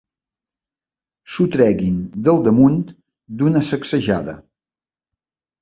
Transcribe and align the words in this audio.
S'ho 1.33 1.45
treguin 1.57 1.99
del 2.29 2.41
damunt 2.47 2.81
d'una 3.43 3.63
sacsejada. 3.71 4.37